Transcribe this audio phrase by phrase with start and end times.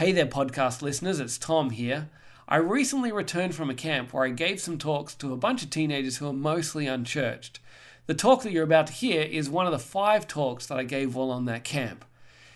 [0.00, 2.08] Hey there, podcast listeners, it's Tom here.
[2.48, 5.68] I recently returned from a camp where I gave some talks to a bunch of
[5.68, 7.60] teenagers who are mostly unchurched.
[8.06, 10.84] The talk that you're about to hear is one of the five talks that I
[10.84, 12.06] gave while on that camp.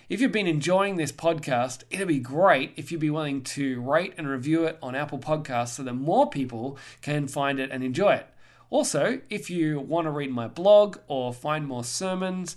[0.08, 4.14] If you've been enjoying this podcast, it'd be great if you'd be willing to rate
[4.16, 8.14] and review it on Apple Podcasts so that more people can find it and enjoy
[8.14, 8.26] it.
[8.70, 12.56] Also, if you want to read my blog or find more sermons,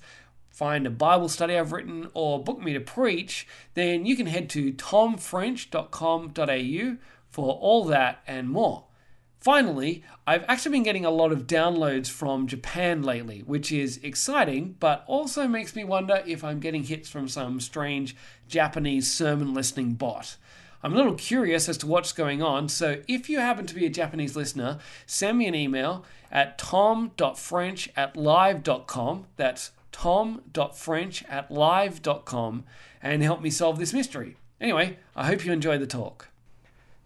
[0.57, 4.49] find a Bible study I've written, or book me to preach, then you can head
[4.49, 6.97] to tomfrench.com.au
[7.29, 8.85] for all that and more.
[9.39, 14.77] Finally, I've actually been getting a lot of downloads from Japan lately, which is exciting,
[14.79, 18.15] but also makes me wonder if I'm getting hits from some strange
[18.47, 20.37] Japanese sermon listening bot.
[20.81, 23.85] I'm a little curious as to what's going on, so if you happen to be
[23.85, 29.27] a Japanese listener, send me an email at tom.french at live.com.
[29.35, 32.63] That's tom.french at live.com
[33.01, 34.37] and help me solve this mystery.
[34.59, 36.29] Anyway, I hope you enjoy the talk.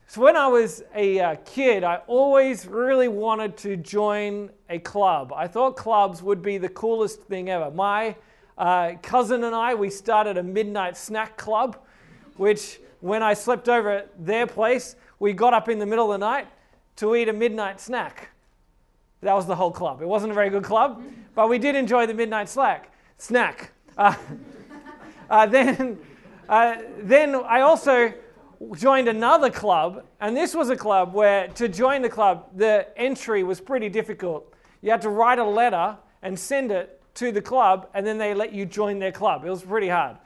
[0.07, 5.31] So, when I was a uh, kid, I always really wanted to join a club.
[5.33, 7.71] I thought clubs would be the coolest thing ever.
[7.71, 8.17] My
[8.57, 11.77] uh, cousin and I, we started a midnight snack club,
[12.35, 16.19] which when I slept over at their place, we got up in the middle of
[16.19, 16.47] the night
[16.97, 18.30] to eat a midnight snack.
[19.21, 20.01] That was the whole club.
[20.01, 21.03] It wasn't a very good club,
[21.35, 23.71] but we did enjoy the midnight slack, snack.
[23.97, 24.15] Uh,
[25.29, 25.99] uh, then,
[26.49, 28.13] uh, then I also
[28.75, 33.43] joined another club, and this was a club where to join the club, the entry
[33.43, 34.53] was pretty difficult.
[34.81, 38.33] You had to write a letter and send it to the club, and then they
[38.33, 39.45] let you join their club.
[39.45, 40.17] It was pretty hard.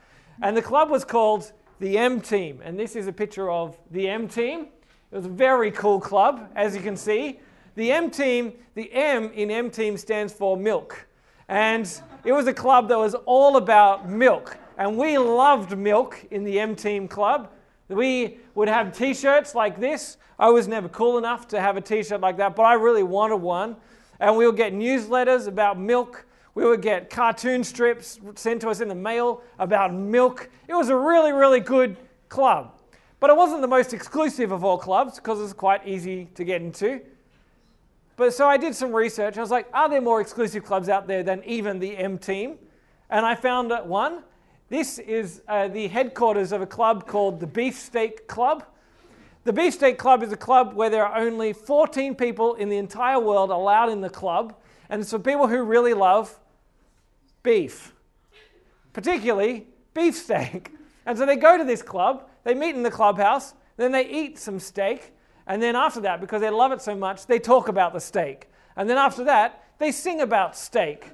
[0.42, 4.08] And the club was called the M Team, and this is a picture of the
[4.08, 4.68] M Team.
[5.12, 7.40] It was a very cool club, as you can see.
[7.76, 11.06] The M Team, the M in M Team stands for milk.
[11.48, 11.88] And
[12.24, 14.56] it was a club that was all about milk.
[14.78, 17.52] And we loved milk in the M Team Club.
[17.88, 20.16] We would have t shirts like this.
[20.38, 23.02] I was never cool enough to have a t shirt like that, but I really
[23.02, 23.76] wanted one.
[24.20, 26.24] And we would get newsletters about milk.
[26.54, 30.48] We would get cartoon strips sent to us in the mail about milk.
[30.66, 31.98] It was a really, really good
[32.30, 32.80] club.
[33.20, 36.62] But it wasn't the most exclusive of all clubs because it's quite easy to get
[36.62, 37.02] into.
[38.16, 39.36] But so I did some research.
[39.36, 42.58] I was like, are there more exclusive clubs out there than even the M team?
[43.10, 44.22] And I found one.
[44.68, 48.64] This is uh, the headquarters of a club called the Beefsteak Club.
[49.44, 53.20] The Beefsteak Club is a club where there are only 14 people in the entire
[53.20, 54.56] world allowed in the club,
[54.88, 56.36] and it's for people who really love
[57.44, 57.94] beef,
[58.92, 60.72] particularly beefsteak.
[61.08, 64.40] And so they go to this club, they meet in the clubhouse, then they eat
[64.40, 65.14] some steak,
[65.46, 68.48] and then after that, because they love it so much, they talk about the steak.
[68.76, 71.10] And then after that, they sing about steak.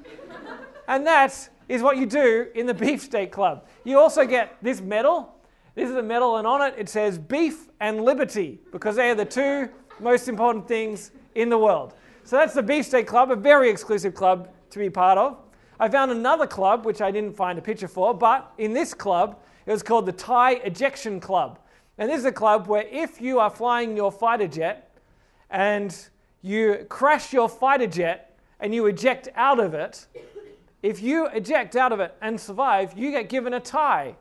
[0.88, 3.66] and that is what you do in the Beefsteak Club.
[3.84, 5.34] You also get this medal.
[5.74, 9.14] This is a medal, and on it it says beef and liberty, because they are
[9.14, 9.68] the two
[10.00, 11.94] most important things in the world.
[12.24, 15.38] So that's the Beefsteak Club, a very exclusive club to be part of.
[15.80, 19.40] I found another club, which I didn't find a picture for, but in this club,
[19.66, 21.58] it was called the Tie Ejection Club.
[22.02, 24.90] And this is a club where if you are flying your fighter jet
[25.50, 25.96] and
[26.40, 30.08] you crash your fighter jet and you eject out of it,
[30.82, 34.16] if you eject out of it and survive, you get given a tie.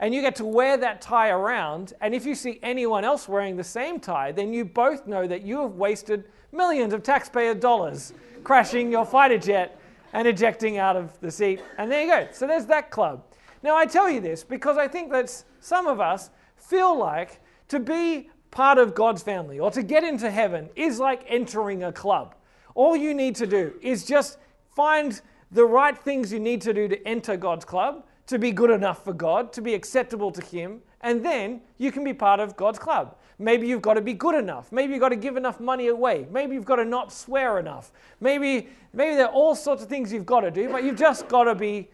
[0.00, 1.92] And you get to wear that tie around.
[2.00, 5.42] And if you see anyone else wearing the same tie, then you both know that
[5.42, 9.80] you have wasted millions of taxpayer dollars crashing your fighter jet
[10.12, 11.62] and ejecting out of the seat.
[11.78, 12.26] And there you go.
[12.32, 13.22] So there's that club.
[13.62, 16.30] Now, I tell you this because I think that some of us
[16.72, 17.38] feel like
[17.68, 21.92] to be part of God's family or to get into heaven is like entering a
[21.92, 22.34] club.
[22.74, 24.38] All you need to do is just
[24.74, 28.70] find the right things you need to do to enter God's club, to be good
[28.70, 32.56] enough for God, to be acceptable to Him, and then you can be part of
[32.56, 33.16] God's club.
[33.38, 34.72] Maybe you've got to be good enough.
[34.72, 36.26] Maybe you've got to give enough money away.
[36.30, 37.92] Maybe you've got to not swear enough.
[38.18, 41.28] Maybe, maybe there are all sorts of things you've got to do, but you've just
[41.28, 41.90] got to be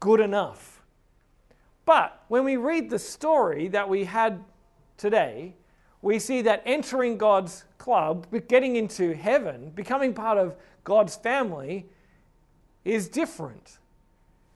[0.00, 0.71] good enough.
[1.84, 4.44] But when we read the story that we had
[4.96, 5.54] today,
[6.00, 11.86] we see that entering God's club, getting into heaven, becoming part of God's family,
[12.84, 13.78] is different.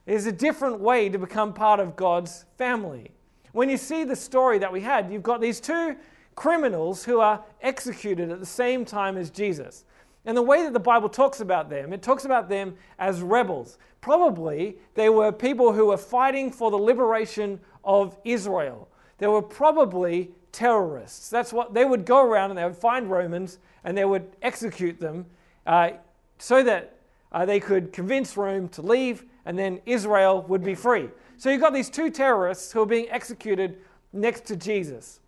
[0.05, 3.11] There's a different way to become part of God's family.
[3.51, 5.95] When you see the story that we had, you've got these two
[6.35, 9.85] criminals who are executed at the same time as Jesus.
[10.27, 13.77] And the way that the Bible talks about them, it talks about them as rebels.
[14.01, 18.89] Probably they were people who were fighting for the liberation of Israel.
[19.19, 21.29] They were probably terrorists.
[21.29, 24.99] That's what they would go around and they would find Romans and they would execute
[24.99, 25.25] them
[25.65, 25.91] uh,
[26.39, 26.97] so that
[27.31, 31.09] uh, they could convince Rome to leave and then Israel would be free.
[31.37, 33.77] So you've got these two terrorists who are being executed
[34.11, 35.21] next to Jesus.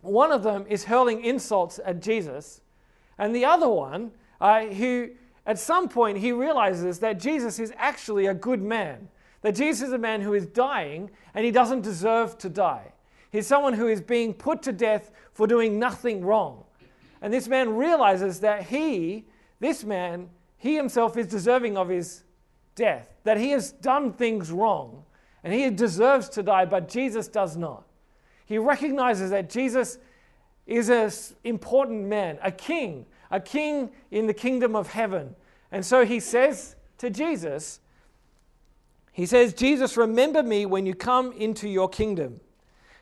[0.00, 2.62] One of them is hurling insults at Jesus,
[3.18, 4.10] and the other one,
[4.42, 5.08] uh, who
[5.46, 9.08] at some point he realizes that Jesus is actually a good man,
[9.42, 12.92] that Jesus is a man who is dying and he doesn't deserve to die.
[13.30, 16.64] He's someone who is being put to death for doing nothing wrong.
[17.22, 19.26] And this man realizes that he,
[19.60, 20.28] this man,
[20.58, 22.24] he himself is deserving of his
[22.74, 25.04] death, that he has done things wrong
[25.44, 27.84] and he deserves to die, but Jesus does not.
[28.44, 29.98] He recognizes that Jesus
[30.66, 31.12] is an
[31.44, 35.34] important man, a king, a king in the kingdom of heaven.
[35.72, 37.80] And so he says to Jesus,
[39.12, 42.40] he says, Jesus, remember me when you come into your kingdom.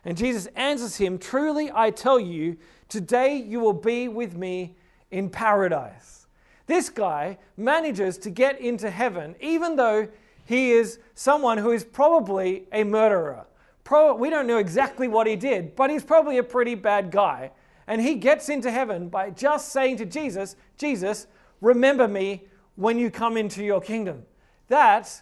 [0.03, 2.57] And Jesus answers him, Truly I tell you,
[2.89, 4.75] today you will be with me
[5.11, 6.27] in paradise.
[6.65, 10.07] This guy manages to get into heaven, even though
[10.45, 13.45] he is someone who is probably a murderer.
[13.83, 17.51] Pro- we don't know exactly what he did, but he's probably a pretty bad guy.
[17.91, 21.27] And he gets into heaven by just saying to Jesus, Jesus,
[21.59, 22.45] remember me
[22.77, 24.23] when you come into your kingdom.
[24.69, 25.21] That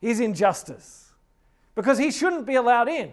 [0.00, 1.12] is injustice.
[1.74, 3.10] Because he shouldn't be allowed in.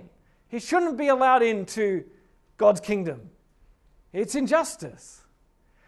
[0.48, 2.06] He shouldn't be allowed into
[2.56, 3.32] God's kingdom.
[4.14, 5.24] It's injustice.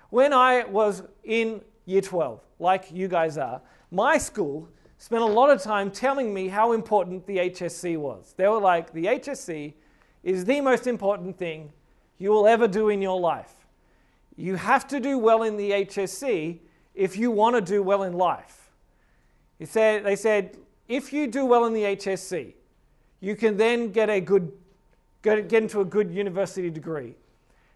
[0.10, 4.68] When I was in year 12, like you guys are, my school
[4.98, 8.34] spent a lot of time telling me how important the HSC was.
[8.36, 9.76] They were like, the HSC
[10.24, 11.72] is the most important thing
[12.18, 13.54] you will ever do in your life.
[14.36, 16.60] You have to do well in the HSC
[16.94, 18.72] if you want to do well in life.
[19.64, 22.54] Said, they said, if you do well in the HSC,
[23.20, 24.52] you can then get a good
[25.24, 27.16] get, get into a good university degree.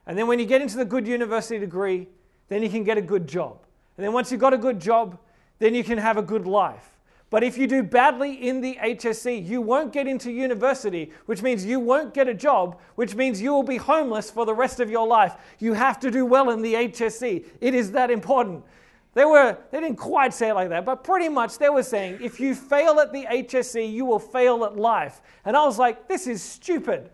[0.05, 2.07] And then when you get into the good university degree,
[2.47, 3.57] then you can get a good job.
[3.97, 5.17] And then once you've got a good job,
[5.59, 6.89] then you can have a good life.
[7.31, 11.65] But if you do badly in the HSC, you won't get into university, which means
[11.65, 14.91] you won't get a job, which means you will be homeless for the rest of
[14.91, 15.35] your life.
[15.57, 17.45] You have to do well in the HSC.
[17.61, 18.65] It is that important.
[19.13, 22.19] They were they didn't quite say it like that, but pretty much they were saying
[22.21, 25.21] if you fail at the HSC, you will fail at life.
[25.45, 27.11] And I was like, this is stupid.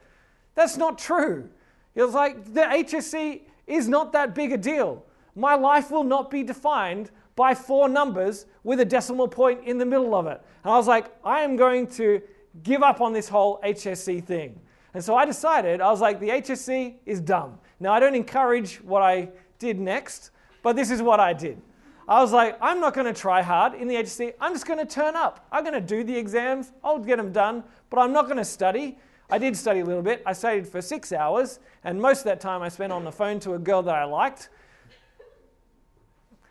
[0.56, 1.48] That's not true.
[1.94, 5.06] It was like the HSC is not that big a deal.
[5.36, 9.86] My life will not be defined by four numbers with a decimal point in the
[9.86, 10.42] middle of it.
[10.64, 12.22] And I was like, I am going to
[12.64, 14.60] give up on this whole HSC thing.
[14.96, 17.60] And so I decided, I was like, the HSC is dumb.
[17.80, 19.30] Now, I don't encourage what I
[19.60, 20.32] did next,
[20.64, 21.62] but this is what I did.
[22.08, 24.34] I was like, I'm not going to try hard in the HSC.
[24.42, 25.46] I'm just going to turn up.
[25.52, 26.72] I'm going to do the exams.
[26.84, 28.98] I'll get them done, but I'm not going to study.
[29.30, 30.24] I did study a little bit.
[30.26, 33.40] I studied for six hours, and most of that time I spent on the phone
[33.42, 34.50] to a girl that I liked.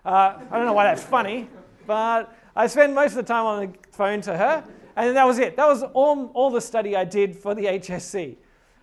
[0.07, 1.49] Uh, I don't know why that's funny,
[1.85, 4.63] but I spent most of the time on the phone to her,
[4.95, 5.57] and that was it.
[5.57, 8.37] That was all, all the study I did for the HSC.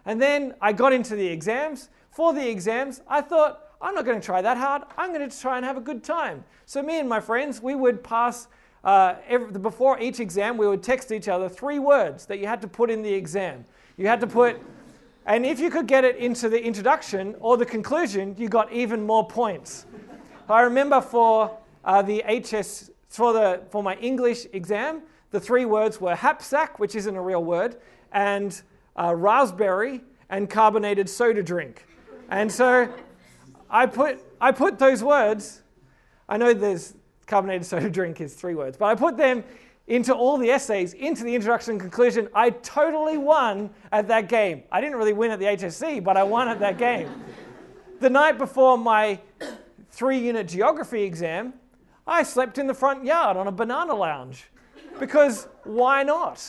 [0.04, 1.88] And then I got into the exams.
[2.12, 4.81] For the exams, I thought, I'm not going to try that hard.
[4.98, 6.44] I'm going to try and have a good time.
[6.66, 8.50] So, me and my friends, we would pass,
[8.84, 12.62] uh, every, before each exam, we would text each other three words that you had
[12.64, 13.64] to put in the exam.
[13.96, 14.60] You had to put,
[15.26, 19.06] and if you could get it into the introduction or the conclusion, you got even
[19.06, 19.86] more points.
[20.50, 26.01] I remember for uh, the HS, for, the, for my English exam, the three words
[26.01, 27.78] were hapsack, which isn't a real word,
[28.12, 28.62] and
[28.95, 31.86] uh, raspberry, and carbonated soda drink.
[32.30, 32.92] And so
[33.69, 35.62] I put, I put those words,
[36.28, 36.95] I know there's
[37.26, 39.44] carbonated soda drink is three words, but I put them
[39.88, 42.30] into all the essays, into the introduction and conclusion.
[42.33, 44.64] I totally won at that game.
[44.71, 47.09] I didn't really win at the HSC, but I won at that game.
[48.00, 49.19] the night before my
[49.94, 51.54] three unit geography exam,
[52.07, 54.45] I slept in the front yard on a banana lounge
[55.00, 56.44] because why not?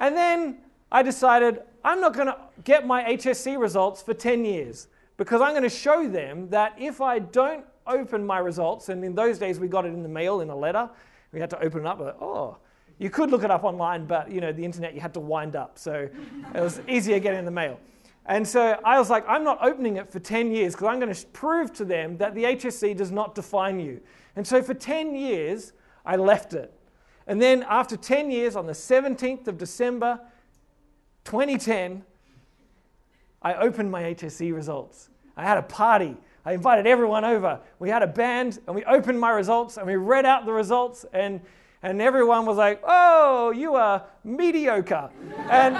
[0.00, 0.58] And then
[0.90, 5.52] I decided I'm not going to get my HSC results for 10 years because I'm
[5.52, 9.60] going to show them that if I don't open my results, and in those days
[9.60, 10.90] we got it in the mail in a letter,
[11.32, 12.00] we had to open it up.
[12.00, 12.58] Like, oh,
[12.98, 15.54] you could look it up online, but you know the internet you had to wind
[15.54, 16.08] up, so
[16.54, 17.78] it was easier getting in the mail.
[18.26, 21.14] And so I was like, I'm not opening it for 10 years because I'm going
[21.14, 24.00] to prove to them that the HSC does not define you.
[24.34, 25.72] And so for 10 years,
[26.04, 26.72] I left it.
[27.28, 30.20] And then after 10 years, on the 17th of December
[31.24, 32.04] 2010,
[33.42, 35.08] I opened my HSC results.
[35.36, 36.16] I had a party.
[36.44, 37.60] I invited everyone over.
[37.78, 41.04] We had a band and we opened my results and we read out the results
[41.12, 41.40] and
[41.82, 45.10] and everyone was like, "Oh, you are mediocre."
[45.50, 45.76] And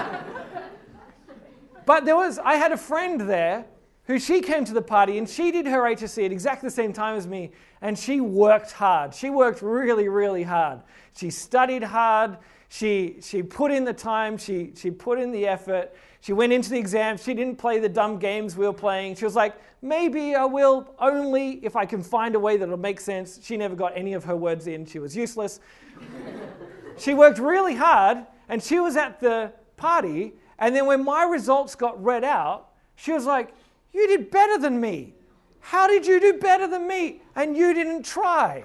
[1.87, 3.65] but there was I had a friend there
[4.03, 6.91] who she came to the party and she did her HSC at exactly the same
[6.91, 7.51] time as me,
[7.81, 9.15] and she worked hard.
[9.15, 10.81] She worked really, really hard.
[11.15, 12.37] She studied hard.
[12.69, 14.37] She, she put in the time.
[14.37, 15.95] She, she put in the effort.
[16.19, 17.17] She went into the exam.
[17.17, 19.15] She didn't play the dumb games we were playing.
[19.15, 22.99] She was like, maybe I will only if I can find a way that'll make
[22.99, 23.39] sense.
[23.41, 24.85] She never got any of her words in.
[24.85, 25.61] She was useless.
[26.97, 30.33] she worked really hard, and she was at the party.
[30.59, 33.53] And then when my results got read out, she was like,
[33.93, 35.13] You did better than me.
[35.59, 37.21] How did you do better than me?
[37.35, 38.63] And you didn't try.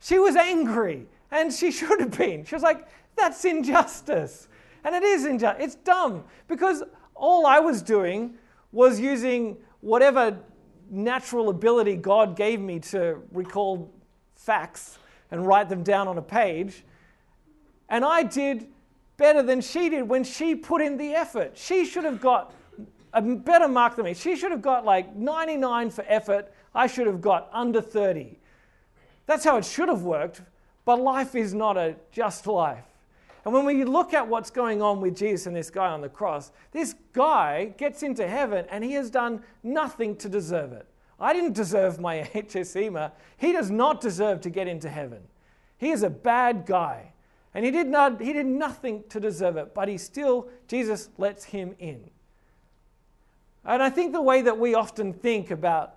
[0.00, 2.44] She was angry, and she should have been.
[2.44, 4.48] She was like, That's injustice.
[4.84, 5.64] And it is injustice.
[5.64, 6.82] It's dumb because
[7.14, 8.34] all I was doing
[8.72, 10.36] was using whatever
[10.90, 13.90] natural ability God gave me to recall
[14.34, 14.98] facts
[15.30, 16.84] and write them down on a page.
[17.88, 18.66] And I did
[19.16, 21.56] better than she did when she put in the effort.
[21.56, 22.52] She should have got
[23.12, 24.14] a better mark than me.
[24.14, 26.52] She should have got like 99 for effort.
[26.74, 28.38] I should have got under 30.
[29.26, 30.42] That's how it should have worked,
[30.84, 32.84] but life is not a just life.
[33.44, 36.08] And when we look at what's going on with Jesus and this guy on the
[36.08, 40.86] cross, this guy gets into heaven and he has done nothing to deserve it.
[41.20, 43.12] I didn't deserve my HSC mark.
[43.36, 45.22] He does not deserve to get into heaven.
[45.76, 47.13] He is a bad guy.
[47.54, 51.44] And he did, not, he did nothing to deserve it, but he still, Jesus lets
[51.44, 52.10] him in.
[53.64, 55.94] And I think the way that we often think about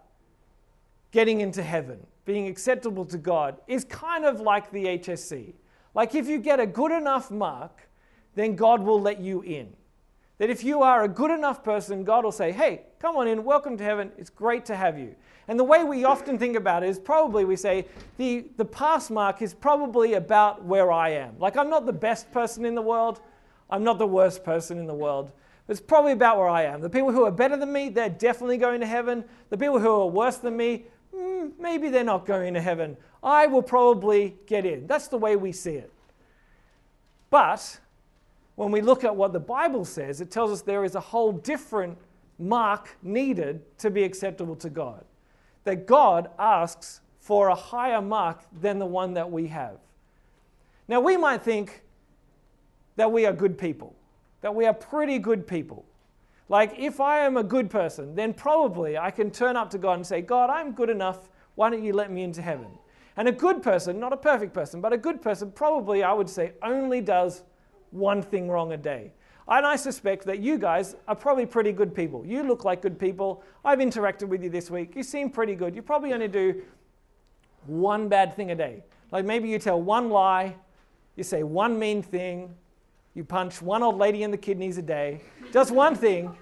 [1.12, 5.54] getting into heaven, being acceptable to God, is kind of like the HSC.
[5.96, 7.90] Like if you get a good enough mark,
[8.36, 9.74] then God will let you in.
[10.38, 13.44] That if you are a good enough person, God will say, hey, come on in,
[13.44, 15.16] welcome to heaven, it's great to have you.
[15.48, 17.86] And the way we often think about it is probably we say
[18.18, 21.40] the, the pass mark is probably about where I am.
[21.40, 23.20] Like I'm not the best person in the world,
[23.70, 25.32] I'm not the worst person in the world.
[25.68, 26.82] It's probably about where I am.
[26.82, 29.26] The people who are better than me, they're definitely going to heaven.
[29.50, 32.96] The people who are worse than me, mm, maybe they're not going to heaven.
[33.22, 34.88] I will probably get in.
[34.88, 35.92] That's the way we see it.
[37.30, 37.80] But
[38.58, 41.32] when we look at what the Bible says, it tells us there is a whole
[41.32, 41.96] different
[42.40, 45.06] mark needed to be acceptable to God.
[45.64, 49.78] That God asks for a higher mark than the one that we have.
[50.88, 51.84] Now, we might think
[52.96, 53.96] that we are good people,
[54.42, 55.86] that we are pretty good people.
[56.50, 59.94] Like, if I am a good person, then probably I can turn up to God
[59.94, 61.30] and say, God, I'm good enough.
[61.54, 62.70] Why don't you let me into heaven?
[63.18, 66.30] And a good person, not a perfect person, but a good person, probably I would
[66.30, 67.44] say, only does
[67.92, 69.12] one thing wrong a day.
[69.48, 72.26] And I suspect that you guys are probably pretty good people.
[72.26, 73.44] You look like good people.
[73.64, 74.96] I've interacted with you this week.
[74.96, 75.74] You seem pretty good.
[75.74, 76.62] You probably only do
[77.66, 78.84] one bad thing a day.
[79.12, 80.56] Like maybe you tell one lie,
[81.16, 82.54] you say one mean thing,
[83.14, 85.22] you punch one old lady in the kidneys a day.
[85.54, 86.36] Just one thing.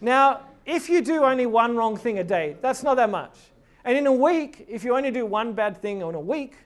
[0.00, 3.36] Now, if you do only one wrong thing a day, that's not that much.
[3.84, 6.56] And in a week, if you only do one bad thing in a week,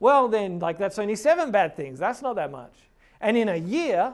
[0.00, 1.98] well, then, like, that's only seven bad things.
[1.98, 2.74] That's not that much.
[3.20, 4.12] And in a year,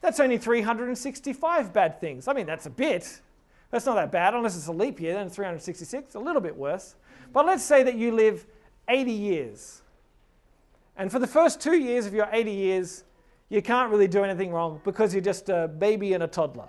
[0.00, 2.28] that's only 365 bad things.
[2.28, 3.20] I mean, that's a bit.
[3.70, 6.56] That's not that bad, unless it's a leap year, then it's 366, a little bit
[6.56, 6.94] worse.
[7.32, 8.46] But let's say that you live
[8.88, 9.82] 80 years.
[10.96, 13.04] And for the first two years of your 80 years,
[13.50, 16.68] you can't really do anything wrong because you're just a baby and a toddler.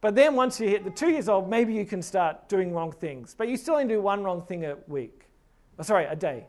[0.00, 2.92] But then once you hit the two years old, maybe you can start doing wrong
[2.92, 3.34] things.
[3.36, 5.22] But you still only do one wrong thing a week.
[5.78, 6.46] Oh, sorry, a day.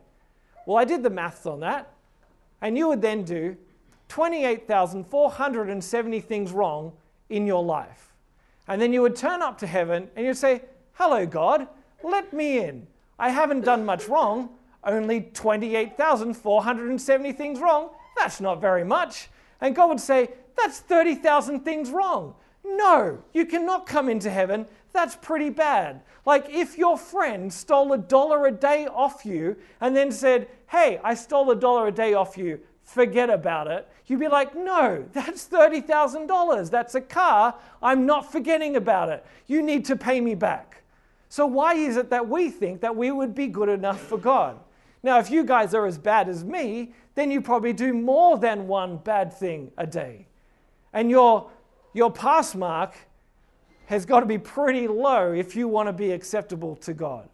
[0.70, 1.92] Well, I did the maths on that.
[2.62, 3.56] And you would then do
[4.06, 6.92] 28,470 things wrong
[7.28, 8.14] in your life.
[8.68, 10.62] And then you would turn up to heaven and you'd say,
[10.92, 11.66] Hello, God,
[12.04, 12.86] let me in.
[13.18, 14.50] I haven't done much wrong,
[14.84, 17.90] only 28,470 things wrong.
[18.16, 19.28] That's not very much.
[19.60, 22.36] And God would say, That's 30,000 things wrong.
[22.64, 24.66] No, you cannot come into heaven.
[24.92, 26.02] That's pretty bad.
[26.26, 31.00] Like if your friend stole a dollar a day off you and then said, Hey,
[31.02, 33.88] I stole a dollar a day off you, forget about it.
[34.06, 36.70] You'd be like, No, that's $30,000.
[36.70, 37.54] That's a car.
[37.82, 39.24] I'm not forgetting about it.
[39.46, 40.82] You need to pay me back.
[41.28, 44.58] So, why is it that we think that we would be good enough for God?
[45.02, 48.66] Now, if you guys are as bad as me, then you probably do more than
[48.66, 50.26] one bad thing a day.
[50.92, 51.48] And you're
[51.92, 52.94] your pass mark
[53.86, 57.28] has got to be pretty low if you want to be acceptable to God.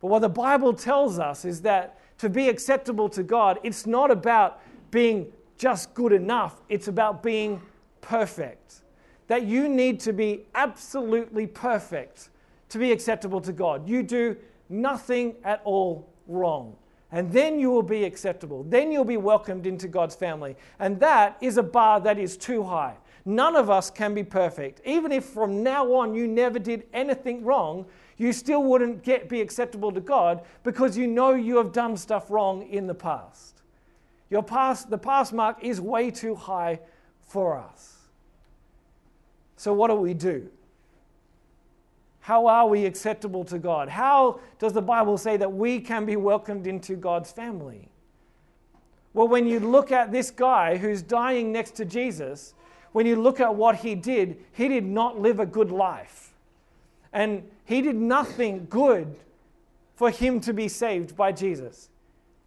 [0.00, 4.10] But what the Bible tells us is that to be acceptable to God, it's not
[4.10, 4.60] about
[4.90, 7.60] being just good enough, it's about being
[8.00, 8.82] perfect.
[9.26, 12.30] That you need to be absolutely perfect
[12.68, 13.88] to be acceptable to God.
[13.88, 14.36] You do
[14.68, 16.76] nothing at all wrong.
[17.12, 18.64] And then you will be acceptable.
[18.64, 20.56] Then you'll be welcomed into God's family.
[20.80, 22.96] And that is a bar that is too high.
[23.24, 24.80] None of us can be perfect.
[24.84, 27.86] Even if from now on you never did anything wrong,
[28.18, 32.30] you still wouldn't get be acceptable to God because you know you have done stuff
[32.30, 33.62] wrong in the past.
[34.30, 36.80] Your past, the past mark is way too high
[37.22, 37.94] for us.
[39.56, 40.50] So what do we do?
[42.20, 43.88] How are we acceptable to God?
[43.88, 47.88] How does the Bible say that we can be welcomed into God's family?
[49.12, 52.54] Well, when you look at this guy who's dying next to Jesus,
[52.94, 56.32] when you look at what he did, he did not live a good life.
[57.12, 59.16] And he did nothing good
[59.96, 61.88] for him to be saved by Jesus.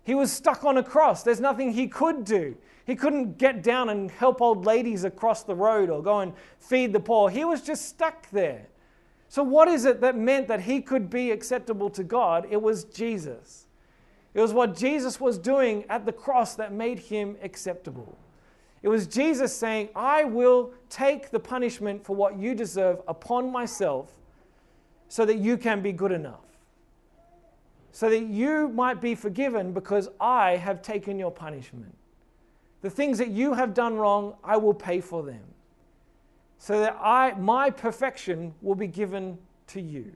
[0.06, 1.22] He was stuck on a cross.
[1.22, 2.56] There's nothing he could do.
[2.86, 6.94] He couldn't get down and help old ladies across the road or go and feed
[6.94, 7.30] the poor.
[7.30, 8.68] He was just stuck there.
[9.27, 12.48] So, what is it that meant that he could be acceptable to God?
[12.50, 13.68] It was Jesus.
[14.34, 18.18] It was what Jesus was doing at the cross that made him acceptable.
[18.84, 24.12] It was Jesus saying, I will take the punishment for what you deserve upon myself
[25.07, 26.46] so that you can be good enough.
[27.91, 31.96] So that you might be forgiven because I have taken your punishment.
[32.81, 35.41] The things that you have done wrong, I will pay for them
[36.57, 40.12] so that I, my perfection will be given to you.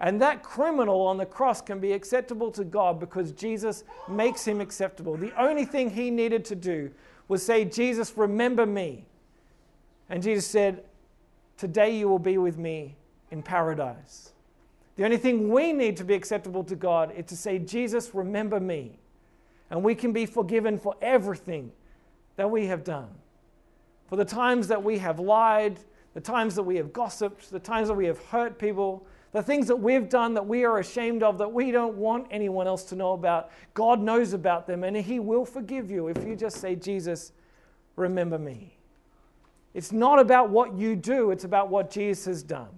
[0.00, 4.60] And that criminal on the cross can be acceptable to God because Jesus makes him
[4.60, 5.16] acceptable.
[5.16, 6.90] The only thing he needed to do
[7.28, 9.04] was say, Jesus, remember me.
[10.08, 10.84] And Jesus said,
[11.56, 12.96] Today you will be with me
[13.30, 14.32] in paradise.
[14.96, 18.58] The only thing we need to be acceptable to God is to say, Jesus, remember
[18.58, 18.98] me.
[19.70, 21.72] And we can be forgiven for everything
[22.36, 23.08] that we have done
[24.08, 25.78] for the times that we have lied,
[26.14, 29.66] the times that we have gossiped, the times that we have hurt people, the things
[29.68, 32.96] that we've done that we are ashamed of, that we don't want anyone else to
[32.96, 33.50] know about.
[33.74, 37.32] God knows about them, and He will forgive you if you just say, Jesus,
[37.96, 38.78] remember me.
[39.74, 42.70] It's not about what you do, it's about what Jesus has done.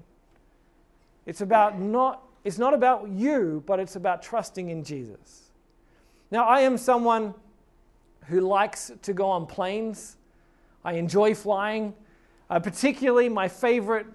[1.26, 5.50] It's about not it's not about you, but it's about trusting in Jesus.
[6.30, 7.35] Now, I am someone
[8.26, 10.16] who likes to go on planes.
[10.85, 11.92] I enjoy flying.
[12.49, 14.07] Uh, particularly, my favorite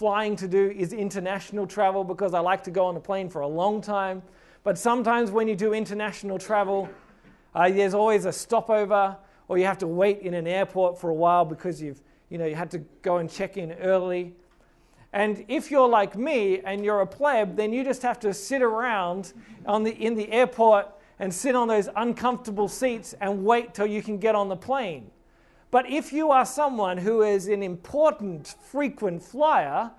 [0.00, 3.42] flying to do is international travel because I like to go on a plane for
[3.42, 4.22] a long time.
[4.64, 6.88] But sometimes when you do international travel,
[7.54, 9.14] uh, there's always a stopover
[9.48, 12.46] or you have to wait in an airport for a while because you've, you know,
[12.46, 14.34] you had to go and check in early.
[15.12, 18.62] And if you're like me and you're a pleb, then you just have to sit
[18.62, 19.34] around
[19.66, 24.02] on the, in the airport and sit on those uncomfortable seats and wait till you
[24.02, 25.10] can get on the plane.
[25.70, 29.92] But if you are someone who is an important, frequent flyer,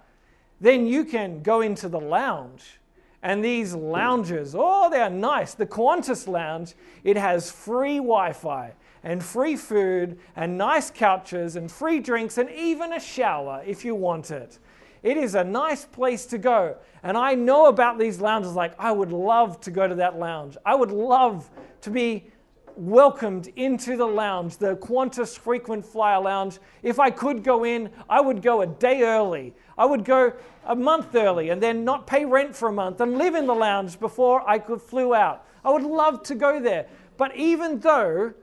[0.59, 2.79] then you can go into the lounge.
[3.23, 5.53] And these lounges, oh, they're nice.
[5.53, 11.71] The Qantas lounge, it has free Wi Fi and free food and nice couches and
[11.71, 14.59] free drinks and even a shower if you want it.
[15.03, 16.77] It is a nice place to go.
[17.01, 20.57] And I know about these lounges like I would love to go to that lounge.
[20.65, 21.49] I would love
[21.81, 22.30] to be
[22.77, 26.59] welcomed into the lounge, the Qantas frequent flyer lounge.
[26.83, 29.53] If I could go in, I would go a day early.
[29.77, 30.33] I would go
[30.65, 33.55] a month early and then not pay rent for a month and live in the
[33.55, 35.45] lounge before I could flew out.
[35.63, 36.87] I would love to go there.
[37.17, 38.33] But even though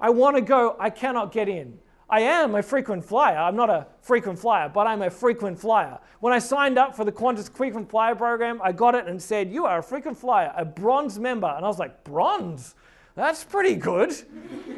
[0.00, 1.78] I want to go, I cannot get in.
[2.08, 3.36] I am a frequent flyer.
[3.36, 5.98] I'm not a frequent flyer, but I'm a frequent flyer.
[6.20, 9.50] When I signed up for the Qantas frequent flyer program, I got it and said,
[9.50, 11.48] You are a frequent flyer, a bronze member.
[11.48, 12.76] And I was like, Bronze?
[13.16, 14.14] That's pretty good.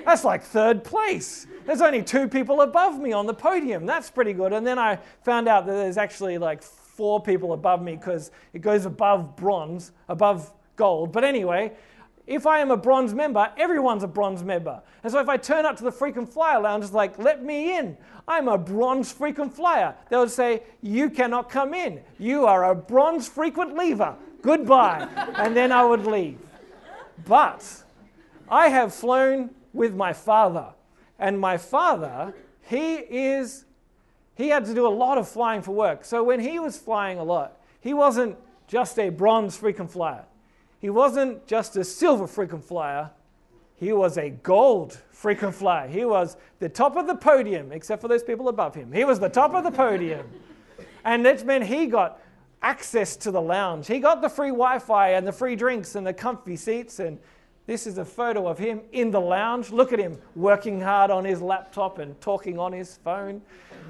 [0.06, 1.46] That's like third place.
[1.66, 3.84] There's only two people above me on the podium.
[3.84, 4.52] That's pretty good.
[4.52, 8.60] And then I found out that there's actually like four people above me because it
[8.60, 11.12] goes above bronze, above gold.
[11.12, 11.72] But anyway,
[12.28, 14.80] if I am a bronze member, everyone's a bronze member.
[15.02, 17.76] And so if I turn up to the frequent flyer lounge, it's like, let me
[17.76, 17.96] in.
[18.28, 19.94] I'm a bronze frequent flyer.
[20.10, 22.00] They would say, you cannot come in.
[22.18, 24.14] You are a bronze frequent leaver.
[24.42, 25.08] Goodbye.
[25.36, 26.38] and then I would leave.
[27.26, 27.84] But
[28.50, 30.68] I have flown with my father,
[31.18, 33.64] and my father, he is,
[34.34, 36.04] he had to do a lot of flying for work.
[36.04, 40.24] So when he was flying a lot, he wasn't just a bronze frequent flyer.
[40.80, 43.10] He wasn't just a silver frequent flyer.
[43.76, 45.88] He was a gold frequent flyer.
[45.88, 48.92] He was the top of the podium, except for those people above him.
[48.92, 50.26] He was the top of the podium.
[51.04, 52.20] And that meant he got
[52.62, 53.86] access to the lounge.
[53.86, 57.18] He got the free Wi Fi and the free drinks and the comfy seats and
[57.68, 59.70] this is a photo of him in the lounge.
[59.70, 63.42] Look at him working hard on his laptop and talking on his phone.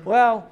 [0.05, 0.51] Well,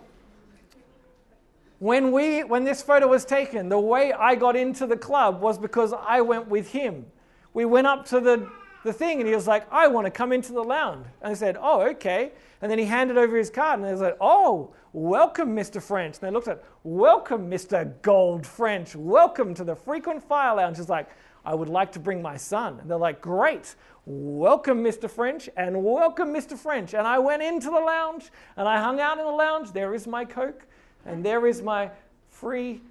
[1.80, 5.58] when, we, when this photo was taken, the way I got into the club was
[5.58, 7.04] because I went with him.
[7.52, 8.48] We went up to the,
[8.84, 9.18] the thing.
[9.18, 11.06] And he was like, I want to come into the lounge.
[11.20, 12.30] And I said, Oh, okay.
[12.62, 15.82] And then he handed over his card and they was like, Oh, welcome, Mr.
[15.82, 16.18] French.
[16.18, 17.92] And they looked at, Welcome, Mr.
[18.02, 18.94] Gold French.
[18.94, 20.76] Welcome to the frequent fire lounge.
[20.76, 21.08] He's like,
[21.46, 22.80] I would like to bring my son.
[22.80, 23.76] And they're like, Great.
[24.04, 25.10] Welcome, Mr.
[25.10, 26.56] French, and welcome, Mr.
[26.56, 26.94] French.
[26.94, 29.72] And I went into the lounge and I hung out in the lounge.
[29.72, 30.64] There is my Coke,
[31.04, 31.90] and there is my
[32.30, 32.82] free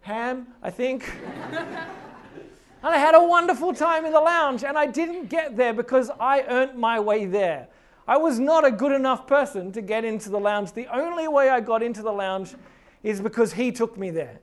[0.00, 1.10] ham, I think.
[2.80, 6.12] And I had a wonderful time in the lounge, and I didn't get there because
[6.20, 7.66] I earned my way there.
[8.06, 10.72] I was not a good enough person to get into the lounge.
[10.72, 12.54] The only way I got into the lounge
[13.02, 14.38] is because he took me there.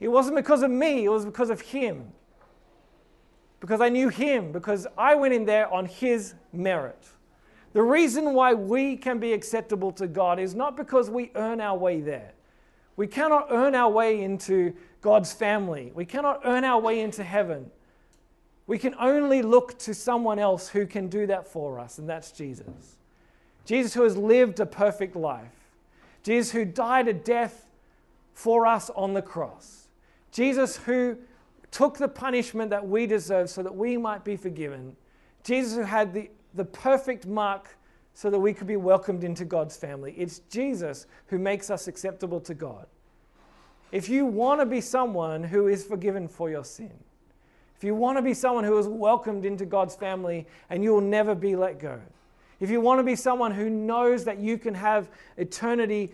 [0.00, 2.12] It wasn't because of me, it was because of him.
[3.60, 7.06] Because I knew him, because I went in there on his merit.
[7.72, 11.76] The reason why we can be acceptable to God is not because we earn our
[11.76, 12.32] way there.
[12.96, 15.92] We cannot earn our way into God's family.
[15.94, 17.70] We cannot earn our way into heaven.
[18.66, 22.32] We can only look to someone else who can do that for us, and that's
[22.32, 22.96] Jesus.
[23.64, 25.52] Jesus, who has lived a perfect life.
[26.22, 27.66] Jesus, who died a death
[28.34, 29.88] for us on the cross.
[30.32, 31.16] Jesus, who
[31.70, 34.96] took the punishment that we deserve so that we might be forgiven.
[35.44, 37.76] Jesus, who had the, the perfect mark
[38.14, 40.14] so that we could be welcomed into God's family.
[40.16, 42.86] It's Jesus who makes us acceptable to God.
[43.92, 46.92] If you want to be someone who is forgiven for your sin,
[47.76, 51.00] if you want to be someone who is welcomed into God's family and you will
[51.00, 51.98] never be let go,
[52.60, 56.12] if you want to be someone who knows that you can have eternity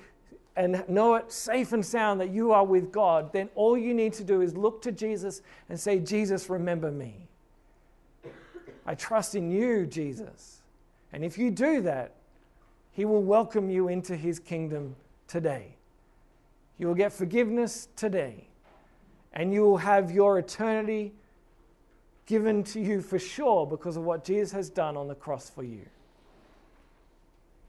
[0.56, 4.14] and know it safe and sound that you are with God, then all you need
[4.14, 7.28] to do is look to Jesus and say, Jesus, remember me.
[8.86, 10.62] I trust in you, Jesus.
[11.12, 12.14] And if you do that,
[12.92, 14.96] He will welcome you into His kingdom
[15.28, 15.76] today.
[16.78, 18.48] You will get forgiveness today,
[19.32, 21.12] and you will have your eternity
[22.26, 25.62] given to you for sure because of what Jesus has done on the cross for
[25.62, 25.86] you.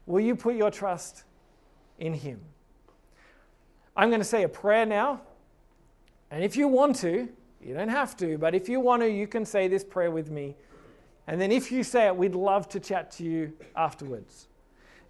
[0.06, 1.24] Will you put your trust
[1.98, 2.40] in Him?
[3.98, 5.20] I'm going to say a prayer now,
[6.30, 7.28] and if you want to,
[7.60, 10.30] you don't have to, but if you want to, you can say this prayer with
[10.30, 10.56] me.
[11.26, 14.48] And then if you say it, we'd love to chat to you afterwards.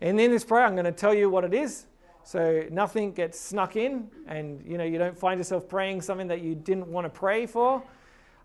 [0.01, 1.87] And in this prayer, I'm going to tell you what it is
[2.29, 6.43] so nothing gets snuck in, and you know you don't find yourself praying something that
[6.43, 7.83] you didn't want to pray for.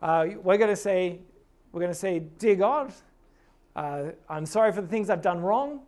[0.02, 1.20] Uh, we're going to say,
[1.74, 2.94] we're going to say, dear God,
[3.76, 5.82] uh, I'm sorry for the things I've done wrong.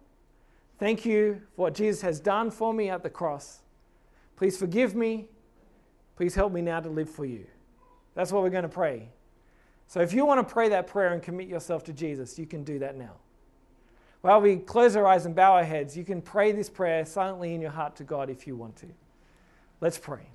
[0.78, 3.60] Thank you for what Jesus has done for me at the cross.
[4.36, 5.28] Please forgive me.
[6.15, 7.45] Please help me now to live for you.
[8.13, 9.10] That's what we're going to pray.
[9.88, 12.63] So if you want to pray that prayer and commit yourself to Jesus, you can
[12.63, 13.13] do that now.
[14.21, 17.54] While we close our eyes and bow our heads, you can pray this prayer silently
[17.54, 18.88] in your heart to God if you want to.
[19.82, 20.28] Let's pray.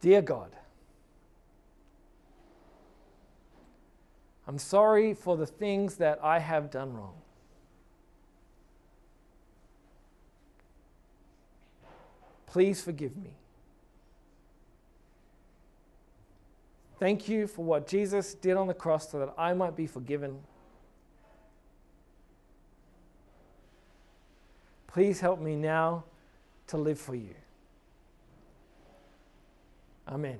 [0.00, 0.50] Dear God,
[4.46, 7.14] I'm sorry for the things that I have done wrong.
[12.56, 13.36] Please forgive me.
[16.98, 20.38] Thank you for what Jesus did on the cross so that I might be forgiven.
[24.86, 26.04] Please help me now
[26.68, 27.34] to live for you.
[30.08, 30.38] Amen.